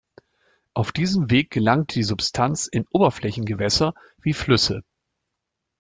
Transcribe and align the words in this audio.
Auf 0.73 0.91
diesem 0.91 1.29
Weg 1.29 1.51
gelangt 1.51 1.93
die 1.93 2.01
Substanz 2.01 2.65
in 2.65 2.87
Oberflächengewässer 2.89 3.93
wie 4.19 4.33
Flüsse. 4.33 4.83